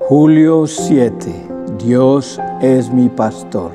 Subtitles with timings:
[0.00, 1.32] Julio 7.
[1.78, 3.70] Dios es mi pastor.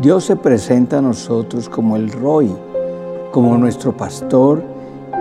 [0.00, 2.52] Dios se presenta a nosotros como el Roy,
[3.30, 4.64] como nuestro pastor,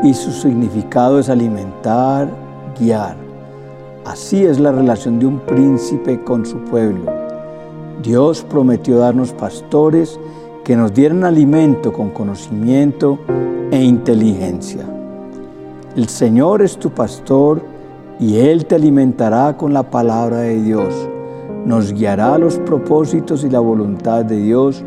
[0.01, 2.27] y su significado es alimentar,
[2.79, 3.15] guiar.
[4.03, 7.05] Así es la relación de un príncipe con su pueblo.
[8.01, 10.19] Dios prometió darnos pastores
[10.63, 13.19] que nos dieran alimento con conocimiento
[13.69, 14.83] e inteligencia.
[15.95, 17.70] El Señor es tu pastor
[18.21, 21.09] y Él te alimentará con la palabra de Dios,
[21.65, 24.83] nos guiará a los propósitos y la voluntad de Dios,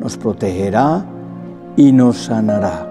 [0.00, 1.04] nos protegerá
[1.76, 2.86] y nos sanará.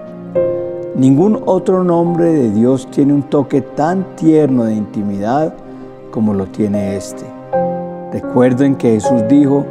[0.94, 5.54] Ningún otro nombre de Dios tiene un toque tan tierno de intimidad
[6.10, 7.24] como lo tiene este.
[8.12, 9.64] Recuerden que Jesús dijo,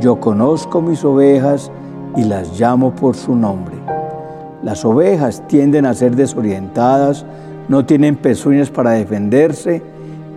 [0.00, 1.70] yo conozco mis ovejas
[2.14, 3.76] y las llamo por su nombre.
[4.62, 7.24] Las ovejas tienden a ser desorientadas,
[7.68, 9.82] no tienen pezuñas para defenderse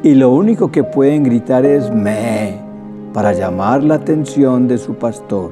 [0.02, 2.58] y lo único que pueden gritar es me
[3.14, 5.52] para llamar la atención de su pastor.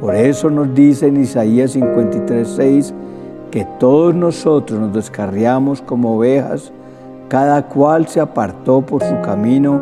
[0.00, 2.92] Por eso nos dice en Isaías 53:6
[3.50, 6.72] que todos nosotros nos descarriamos como ovejas,
[7.28, 9.80] cada cual se apartó por su camino,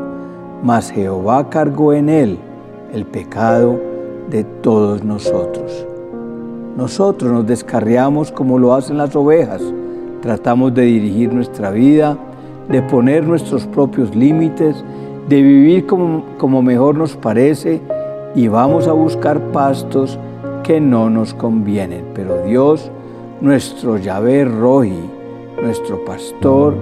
[0.63, 2.39] mas Jehová cargó en él
[2.93, 3.81] el pecado
[4.31, 5.87] de todos nosotros.
[6.77, 9.63] Nosotros nos descarriamos como lo hacen las ovejas
[10.23, 12.17] Tratamos de dirigir nuestra vida,
[12.69, 14.85] de poner nuestros propios límites,
[15.29, 17.81] de vivir como, como mejor nos parece
[18.37, 20.21] y vamos a buscar pastos
[20.63, 22.05] que no nos convienen.
[22.15, 22.89] Pero Dios,
[23.41, 25.11] nuestro Yahvé Rohi,
[25.61, 26.77] nuestro pastor,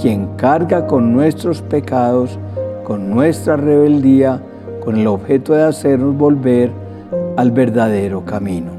[0.00, 2.38] quien carga con nuestros pecados,
[2.84, 4.40] con nuestra rebeldía,
[4.84, 6.70] con el objeto de hacernos volver
[7.36, 8.70] al verdadero camino.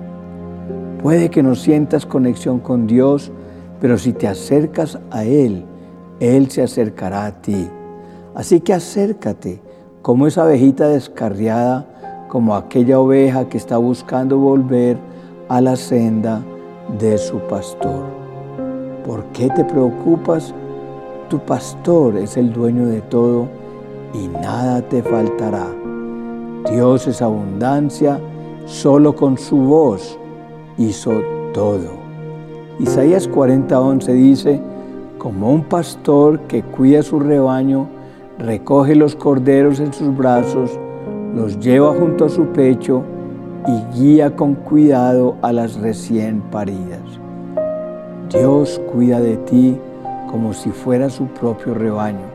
[1.03, 3.31] Puede que no sientas conexión con Dios,
[3.79, 5.65] pero si te acercas a Él,
[6.19, 7.69] Él se acercará a ti.
[8.33, 9.61] Así que acércate
[10.01, 11.85] como esa abejita descarriada,
[12.29, 14.97] como aquella oveja que está buscando volver
[15.49, 16.41] a la senda
[16.99, 18.03] de su pastor.
[19.05, 20.53] ¿Por qué te preocupas?
[21.29, 23.47] Tu pastor es el dueño de todo
[24.13, 25.67] y nada te faltará.
[26.71, 28.19] Dios es abundancia,
[28.65, 30.17] solo con su voz
[30.77, 31.11] hizo
[31.53, 32.04] todo.
[32.79, 34.61] Isaías 40:11 dice,
[35.17, 37.87] como un pastor que cuida su rebaño,
[38.37, 40.77] recoge los corderos en sus brazos,
[41.33, 43.01] los lleva junto a su pecho
[43.65, 46.99] y guía con cuidado a las recién paridas.
[48.29, 49.77] Dios cuida de ti
[50.29, 52.27] como si fuera su propio rebaño.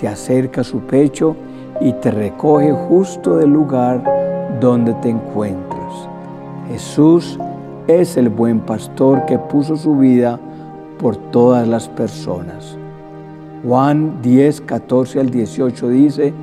[0.00, 1.36] Te acerca a su pecho
[1.80, 4.02] y te recoge justo del lugar
[4.60, 6.08] donde te encuentras.
[6.68, 7.38] Jesús
[7.88, 10.38] es el buen pastor que puso su vida
[10.98, 12.76] por todas las personas.
[13.66, 16.34] Juan 10, 14 al 18 dice,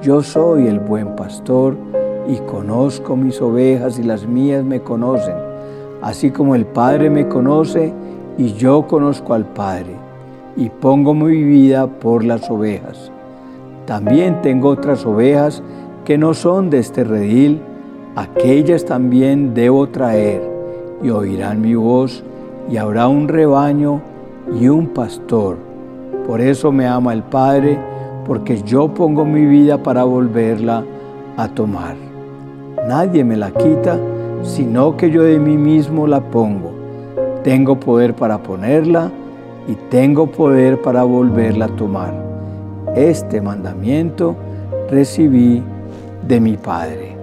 [0.00, 1.76] yo soy el buen pastor
[2.26, 5.36] y conozco mis ovejas y las mías me conocen,
[6.00, 7.92] así como el Padre me conoce
[8.38, 9.94] y yo conozco al Padre
[10.56, 13.12] y pongo mi vida por las ovejas.
[13.84, 15.62] También tengo otras ovejas
[16.06, 17.60] que no son de este redil,
[18.16, 20.55] aquellas también debo traer
[21.02, 22.22] y oirán mi voz,
[22.70, 24.00] y habrá un rebaño
[24.60, 25.56] y un pastor.
[26.26, 27.78] Por eso me ama el Padre,
[28.26, 30.82] porque yo pongo mi vida para volverla
[31.36, 31.94] a tomar.
[32.88, 33.98] Nadie me la quita,
[34.42, 36.72] sino que yo de mí mismo la pongo.
[37.44, 39.10] Tengo poder para ponerla
[39.68, 42.14] y tengo poder para volverla a tomar.
[42.96, 44.34] Este mandamiento
[44.90, 45.62] recibí
[46.26, 47.16] de mi Padre.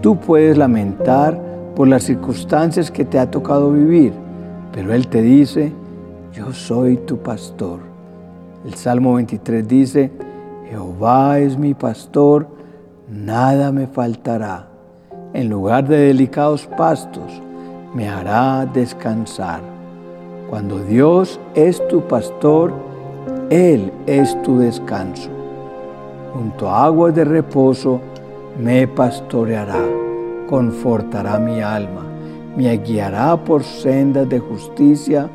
[0.00, 1.47] Tú puedes lamentar
[1.78, 4.12] por las circunstancias que te ha tocado vivir,
[4.72, 5.72] pero Él te dice,
[6.32, 7.78] yo soy tu pastor.
[8.66, 10.10] El Salmo 23 dice,
[10.68, 12.48] Jehová es mi pastor,
[13.08, 14.66] nada me faltará.
[15.32, 17.40] En lugar de delicados pastos,
[17.94, 19.60] me hará descansar.
[20.50, 22.72] Cuando Dios es tu pastor,
[23.50, 25.30] Él es tu descanso.
[26.34, 28.00] Junto a aguas de reposo
[28.60, 30.07] me pastoreará
[30.48, 32.04] confortará mi alma,
[32.56, 35.28] me guiará por sendas de justicia,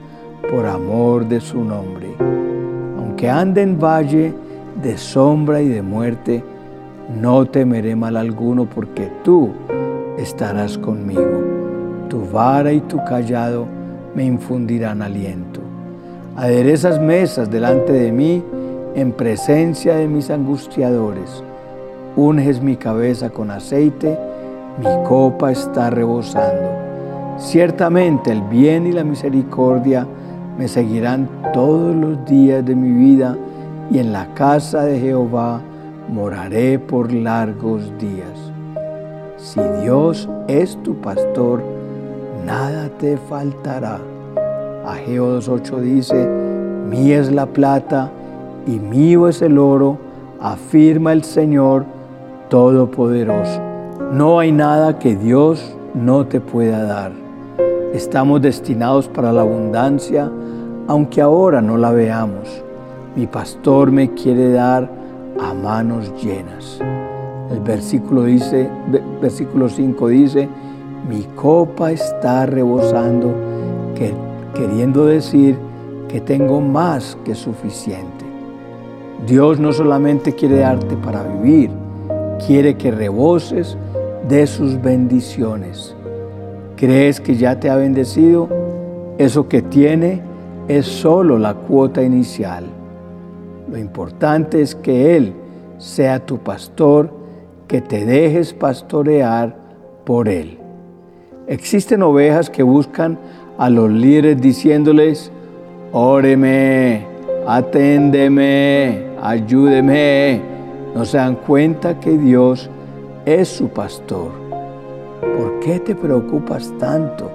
[0.49, 2.07] por amor de su nombre.
[2.97, 4.33] Aunque ande en valle
[4.81, 6.43] de sombra y de muerte,
[7.21, 9.51] no temeré mal alguno porque tú
[10.17, 11.43] estarás conmigo.
[12.09, 13.67] Tu vara y tu callado
[14.15, 15.61] me infundirán aliento.
[16.35, 18.43] Aderezas mesas delante de mí
[18.95, 21.43] en presencia de mis angustiadores.
[22.15, 24.17] Unges mi cabeza con aceite
[24.79, 26.69] mi copa está rebosando.
[27.37, 30.07] Ciertamente el bien y la misericordia
[30.57, 33.37] me seguirán todos los días de mi vida
[33.91, 35.61] y en la casa de Jehová
[36.09, 38.51] moraré por largos días.
[39.37, 41.61] Si Dios es tu pastor,
[42.45, 43.99] nada te faltará.
[44.85, 46.27] Ageo 2.8 dice,
[46.89, 48.09] mía es la plata
[48.65, 49.97] y mío es el oro,
[50.39, 51.85] afirma el Señor
[52.49, 53.72] Todopoderoso.
[54.13, 57.11] No hay nada que Dios no te pueda dar.
[57.95, 60.31] Estamos destinados para la abundancia,
[60.87, 62.63] aunque ahora no la veamos.
[63.15, 64.87] Mi pastor me quiere dar
[65.41, 66.79] a manos llenas.
[67.49, 68.69] El versículo dice,
[69.19, 70.47] versículo 5 dice,
[71.09, 73.33] mi copa está rebosando,
[73.95, 74.13] que,
[74.53, 75.57] queriendo decir
[76.07, 78.25] que tengo más que suficiente.
[79.25, 81.71] Dios no solamente quiere darte para vivir,
[82.45, 83.75] quiere que reboses
[84.27, 85.95] de sus bendiciones.
[86.75, 88.49] ¿Crees que ya te ha bendecido?
[89.17, 90.21] Eso que tiene
[90.67, 92.65] es solo la cuota inicial.
[93.69, 95.33] Lo importante es que Él
[95.77, 97.11] sea tu pastor,
[97.67, 99.55] que te dejes pastorear
[100.05, 100.57] por Él.
[101.47, 103.17] Existen ovejas que buscan
[103.57, 105.31] a los líderes diciéndoles,
[105.91, 107.05] óreme,
[107.47, 110.41] aténdeme, ayúdeme.
[110.95, 112.69] No se dan cuenta que Dios
[113.25, 114.31] es su pastor.
[115.21, 117.29] ¿Por qué te preocupas tanto?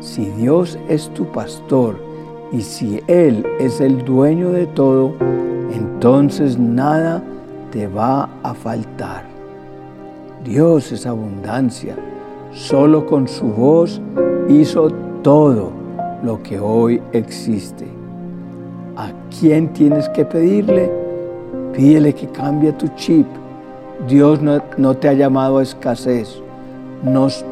[0.00, 1.96] Si Dios es tu pastor
[2.52, 5.14] y si Él es el dueño de todo,
[5.74, 7.22] entonces nada
[7.70, 9.24] te va a faltar.
[10.44, 11.96] Dios es abundancia.
[12.52, 14.00] Solo con su voz
[14.48, 14.90] hizo
[15.22, 15.70] todo
[16.24, 17.86] lo que hoy existe.
[18.96, 20.90] ¿A quién tienes que pedirle?
[21.72, 23.26] Pídele que cambie tu chip.
[24.08, 26.40] Dios no, te ha llamado a escasez.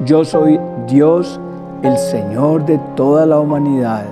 [0.04, 0.58] yo soy
[0.88, 1.40] Dios,
[1.82, 4.04] el Señor de toda la humanidad.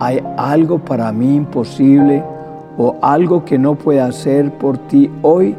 [0.00, 2.22] ¿Hay algo para mí imposible?
[2.76, 5.54] o algo que no pueda hacer por ti hoy,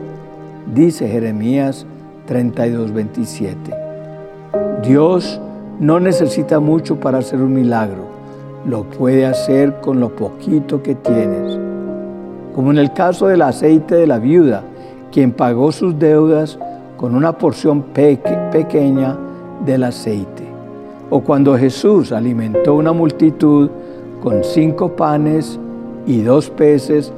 [0.73, 1.85] dice Jeremías
[2.27, 3.73] 32, 27.
[4.83, 5.39] Dios
[5.79, 8.03] no necesita mucho para hacer un milagro,
[8.67, 11.59] lo puede hacer con lo poquito que tienes.
[12.53, 14.63] Como en el caso del aceite de la viuda,
[15.15, 16.59] quien pagó sus deudas
[16.97, 19.17] con una porción pequeña
[19.65, 20.43] del aceite.
[21.09, 23.69] O cuando Jesús alimentó una multitud
[24.21, 25.57] con cinco panes
[26.05, 27.13] y dos peces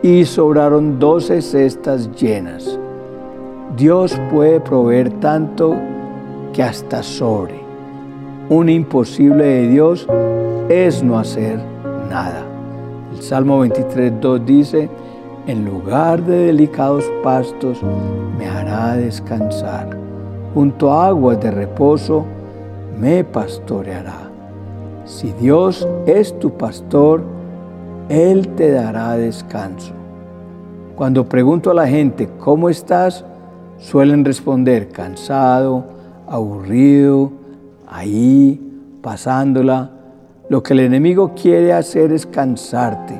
[0.00, 2.78] y sobraron doce cestas llenas.
[3.76, 5.74] Dios puede proveer tanto
[6.52, 7.58] que hasta sobre.
[8.48, 10.06] Un imposible de Dios
[10.68, 11.58] es no hacer
[12.08, 12.44] nada.
[13.12, 14.88] El Salmo 23.2 dice,
[15.46, 17.82] en lugar de delicados pastos
[18.38, 19.96] me hará descansar.
[20.54, 22.24] Junto a aguas de reposo
[22.98, 24.30] me pastoreará.
[25.04, 27.22] Si Dios es tu pastor,
[28.08, 29.92] él te dará descanso.
[30.96, 33.24] Cuando pregunto a la gente, ¿cómo estás?
[33.78, 35.84] Suelen responder, cansado,
[36.28, 37.32] aburrido,
[37.88, 38.60] ahí,
[39.00, 39.90] pasándola.
[40.48, 43.19] Lo que el enemigo quiere hacer es cansarte,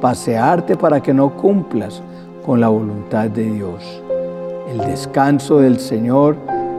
[0.00, 2.02] pasearte para que no cumplas
[2.44, 4.02] con la voluntad de Dios.
[4.68, 6.36] El descanso del Señor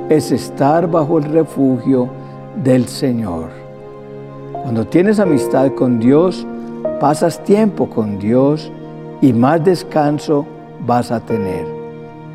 [0.10, 2.10] es estar bajo el refugio
[2.64, 3.50] del Señor.
[4.64, 6.46] Cuando tienes amistad con Dios,
[7.00, 8.72] pasas tiempo con Dios
[9.22, 10.46] y más descanso
[10.86, 11.66] vas a tener.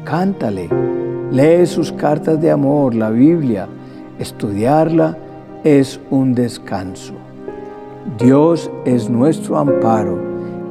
[0.04, 0.68] Cántale,
[1.30, 3.68] lee sus cartas de amor, la Biblia,
[4.18, 5.16] estudiarla
[5.64, 7.14] es un descanso.
[8.18, 10.25] Dios es nuestro amparo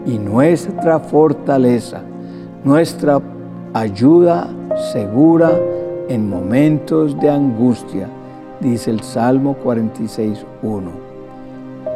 [0.05, 2.01] y nuestra fortaleza,
[2.63, 3.21] nuestra
[3.73, 4.47] ayuda
[4.91, 5.51] segura
[6.09, 8.07] en momentos de angustia,
[8.59, 10.43] dice el Salmo 46.1.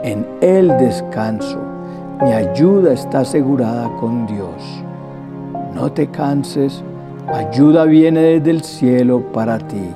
[0.04, 1.60] En el descanso
[2.22, 4.84] mi ayuda está asegurada con Dios.
[5.74, 6.84] No te canses,
[7.34, 9.90] ayuda viene desde el cielo para ti.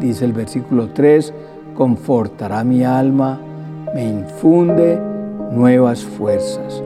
[0.00, 1.32] Dice el versículo 3,
[1.76, 3.38] confortará mi alma,
[3.94, 5.00] me infunde
[5.52, 6.82] nuevas fuerzas.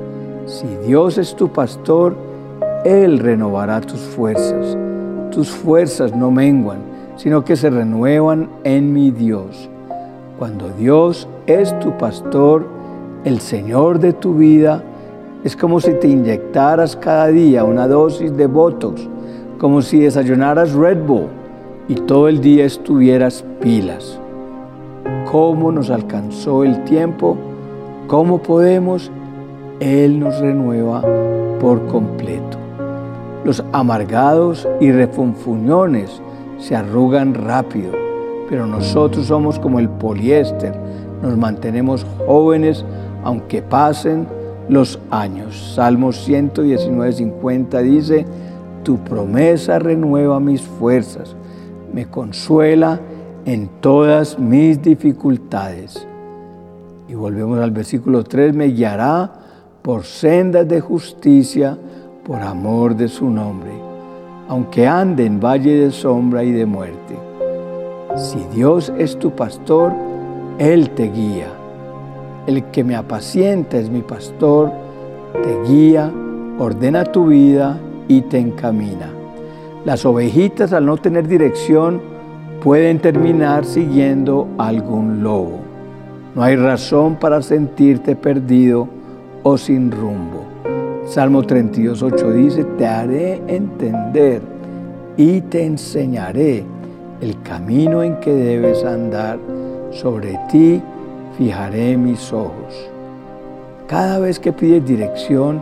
[0.51, 2.17] Si Dios es tu pastor,
[2.85, 4.77] Él renovará tus fuerzas.
[5.31, 6.79] Tus fuerzas no menguan,
[7.15, 9.71] sino que se renuevan en mi Dios.
[10.41, 12.67] Cuando Dios es tu pastor,
[13.23, 14.83] el Señor de tu vida,
[15.45, 19.09] es como si te inyectaras cada día una dosis de Botox,
[19.57, 21.29] como si desayunaras Red Bull
[21.87, 24.19] y todo el día estuvieras pilas.
[25.31, 27.37] ¿Cómo nos alcanzó el tiempo?
[28.09, 29.13] ¿Cómo podemos?
[29.81, 31.03] Él nos renueva
[31.59, 32.59] por completo.
[33.45, 36.21] Los amargados y refunfuñones
[36.59, 37.93] se arrugan rápido,
[38.51, 40.75] pero nosotros somos como el poliéster,
[41.23, 42.85] nos mantenemos jóvenes
[43.25, 44.27] aunque pasen
[44.69, 45.73] los años.
[45.75, 48.27] Salmo 119, 50 dice,
[48.83, 51.35] tu promesa renueva mis fuerzas,
[51.93, 53.01] me consuela
[53.47, 56.07] en todas mis dificultades.
[57.09, 59.40] Y volvemos al versículo 3, me guiará
[59.83, 61.77] por sendas de justicia,
[62.25, 63.73] por amor de su nombre,
[64.49, 67.17] aunque ande en valle de sombra y de muerte.
[68.17, 69.93] Si Dios es tu pastor,
[70.59, 71.49] Él te guía.
[72.47, 74.71] El que me apacienta es mi pastor,
[75.43, 76.13] te guía,
[76.59, 79.11] ordena tu vida y te encamina.
[79.85, 82.03] Las ovejitas al no tener dirección
[82.63, 85.61] pueden terminar siguiendo algún lobo.
[86.35, 89.00] No hay razón para sentirte perdido
[89.43, 90.45] o sin rumbo.
[91.07, 94.43] Salmo 32.8 dice, te haré entender
[95.17, 96.65] y te enseñaré
[97.21, 99.39] el camino en que debes andar.
[99.91, 100.81] Sobre ti
[101.37, 102.91] fijaré mis ojos.
[103.89, 105.61] Cada vez que pides dirección,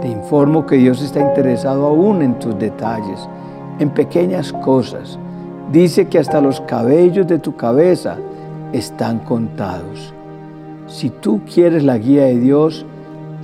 [0.00, 3.28] te informo que Dios está interesado aún en tus detalles,
[3.78, 5.18] en pequeñas cosas.
[5.70, 8.16] Dice que hasta los cabellos de tu cabeza
[8.72, 10.12] están contados.
[10.88, 12.84] Si tú quieres la guía de Dios,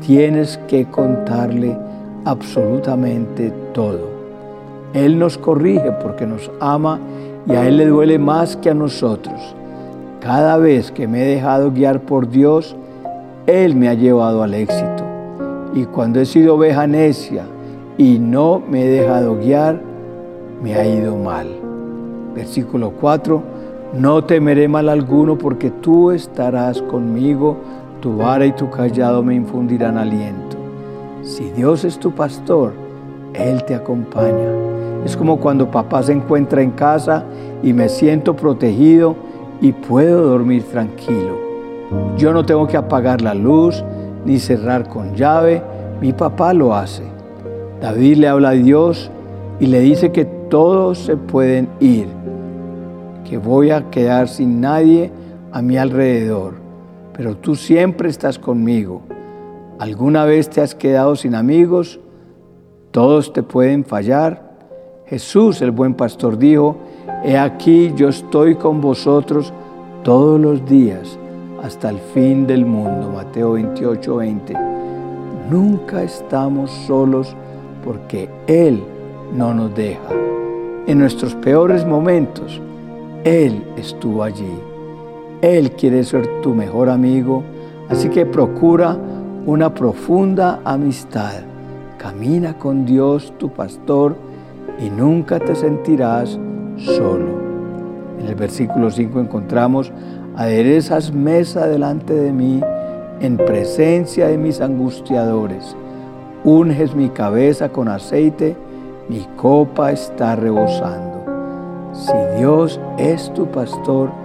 [0.06, 1.76] tienes que contarle
[2.25, 4.11] absolutamente todo.
[4.92, 6.99] Él nos corrige porque nos ama
[7.46, 9.56] y a Él le duele más que a nosotros.
[10.20, 12.76] Cada vez que me he dejado guiar por Dios,
[13.46, 15.04] Él me ha llevado al éxito.
[15.75, 17.44] Y cuando he sido oveja necia
[17.96, 19.80] y no me he dejado guiar,
[20.62, 21.49] me ha ido mal.
[22.34, 23.42] Versículo 4,
[23.99, 27.56] no temeré mal alguno porque tú estarás conmigo
[28.04, 30.58] tu vara y tu callado me infundirán aliento.
[31.23, 32.75] Si Dios es tu pastor,
[33.32, 34.50] Él te acompaña.
[35.06, 37.25] Es como cuando papá se encuentra en casa
[37.62, 39.16] y me siento protegido
[39.62, 41.38] y puedo dormir tranquilo.
[42.18, 43.82] Yo no tengo que apagar la luz
[44.26, 45.62] ni cerrar con llave,
[46.02, 47.04] mi papá lo hace.
[47.80, 49.11] David le habla a Dios
[49.61, 52.08] y le dice que todos se pueden ir,
[53.26, 55.11] que voy a quedar sin nadie
[55.52, 56.63] a mi alrededor
[57.14, 59.02] pero tú siempre estás conmigo.
[59.78, 62.00] ¿Alguna vez te has quedado sin amigos?
[62.90, 64.54] Todos te pueden fallar.
[65.06, 66.76] Jesús, el buen pastor, dijo,
[67.25, 69.52] He aquí yo estoy con vosotros
[70.02, 71.18] todos los días
[71.62, 73.11] hasta el fin del mundo.
[73.14, 74.54] Mateo 28, 20.
[75.50, 77.35] Nunca estamos solos
[77.85, 78.83] porque Él
[79.33, 80.11] no nos deja.
[80.87, 82.61] En nuestros peores momentos,
[83.25, 84.74] Él estuvo allí.
[85.44, 87.42] Él quiere ser tu mejor amigo,
[87.90, 88.96] así que procura
[89.44, 91.42] una profunda amistad.
[91.98, 94.16] Camina con Dios, tu pastor,
[94.78, 96.40] y nunca te sentirás
[96.78, 97.42] solo.
[98.18, 99.92] En el versículo 5 encontramos,
[100.34, 102.62] aderezas mesa delante de mí
[103.20, 105.76] en presencia de mis angustiadores.
[106.42, 108.56] Unges mi cabeza con aceite,
[109.10, 111.22] mi copa está rebosando.
[111.92, 114.24] Si Dios es tu pastor,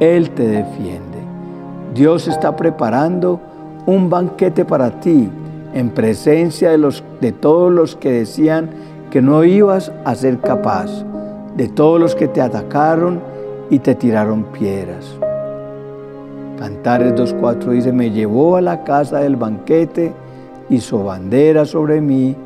[0.00, 1.18] él te defiende.
[1.94, 3.40] Dios está preparando
[3.86, 5.28] un banquete para ti
[5.74, 8.70] en presencia de, los, de todos los que decían
[9.10, 11.04] que no ibas a ser capaz,
[11.56, 13.20] de todos los que te atacaron
[13.70, 15.16] y te tiraron piedras.
[16.58, 20.12] Cantares 2.4 dice, me llevó a la casa del banquete
[20.68, 22.36] y su bandera sobre mí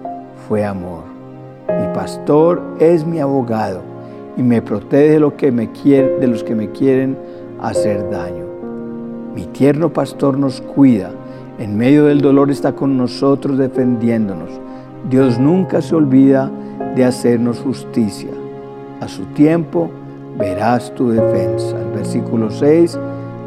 [0.48, 1.04] fue amor.
[1.68, 3.80] Mi pastor es mi abogado
[4.36, 7.16] y me protege de, lo que me quiere, de los que me quieren
[7.62, 8.44] hacer daño.
[9.34, 11.10] Mi tierno pastor nos cuida,
[11.58, 14.50] en medio del dolor está con nosotros defendiéndonos.
[15.08, 16.50] Dios nunca se olvida
[16.96, 18.30] de hacernos justicia.
[19.00, 19.90] A su tiempo
[20.38, 21.78] verás tu defensa.
[21.78, 22.98] El versículo 6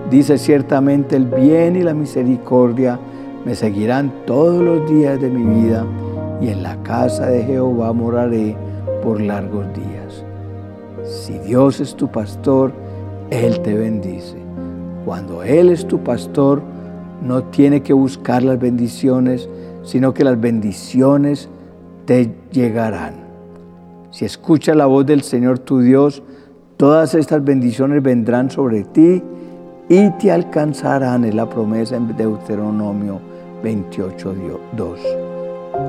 [0.10, 3.00] dice ciertamente el bien y la misericordia
[3.45, 5.86] me seguirán todos los días de mi vida
[6.41, 8.55] y en la casa de Jehová moraré
[9.03, 10.25] por largos días.
[11.03, 12.72] Si Dios es tu pastor,
[13.36, 14.38] él te bendice.
[15.06, 16.62] Cuando Él es tu pastor,
[17.22, 19.50] no tiene que buscar las bendiciones,
[19.84, 21.50] sino que las bendiciones
[22.06, 23.13] te llegarán.
[24.12, 26.24] Si escuchas la voz del Señor tu Dios,
[26.77, 29.22] todas estas bendiciones vendrán sobre ti
[29.89, 33.20] y te alcanzarán, es la promesa en Deuteronomio
[33.63, 34.36] 28,
[34.75, 35.00] 2.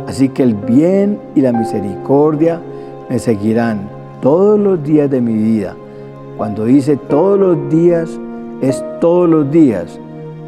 [0.07, 2.61] Así que el bien y la misericordia
[3.09, 3.88] me seguirán
[4.21, 5.76] todos los días de mi vida
[6.37, 8.21] cuando dice todos los días,
[8.61, 9.99] es todos los días,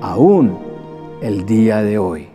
[0.00, 0.56] aún
[1.22, 2.27] el día de hoy.